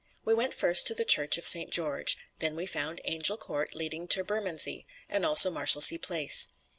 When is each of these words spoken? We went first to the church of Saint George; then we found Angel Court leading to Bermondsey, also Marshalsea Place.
We 0.25 0.33
went 0.33 0.55
first 0.55 0.87
to 0.87 0.95
the 0.95 1.05
church 1.05 1.37
of 1.37 1.45
Saint 1.45 1.69
George; 1.69 2.17
then 2.39 2.55
we 2.55 2.65
found 2.65 3.01
Angel 3.03 3.37
Court 3.37 3.75
leading 3.75 4.07
to 4.07 4.23
Bermondsey, 4.23 4.87
also 5.13 5.51
Marshalsea 5.51 5.99
Place. 5.99 6.49